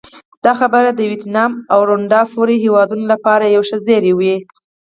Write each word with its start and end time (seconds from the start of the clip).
دا 0.45 0.51
خبره 0.59 0.89
د 0.93 0.99
ویتنام 1.11 1.51
او 1.73 1.79
روندا 1.89 2.21
پورې 2.33 2.55
هېوادونو 2.65 3.05
لپاره 3.13 3.53
یو 3.55 3.63
ښه 3.69 3.77
زېری 3.85 4.13
وي. 4.19 4.35